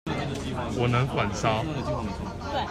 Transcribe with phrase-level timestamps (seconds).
[0.79, 1.63] 我能反殺